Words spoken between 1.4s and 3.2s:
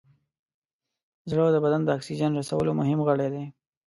د بدن د اکسیجن رسولو مهم